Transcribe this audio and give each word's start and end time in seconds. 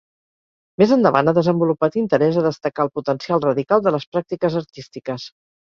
Més 0.83 0.93
endavant 0.95 1.29
ha 1.31 1.35
desenvolupat 1.39 1.99
interès 2.05 2.41
a 2.43 2.47
destacar 2.49 2.87
el 2.89 2.93
potencial 2.99 3.47
radical 3.49 3.89
de 3.91 3.97
les 3.99 4.11
pràctiques 4.17 4.63
artístiques. 4.65 5.33